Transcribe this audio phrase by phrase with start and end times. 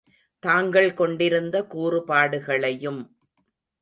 [0.43, 3.01] தாங்கள் கொண்டிருந்த கூறுபாடுகளையும்